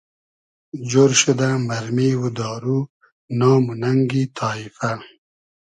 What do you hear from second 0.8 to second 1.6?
جۉر شودۂ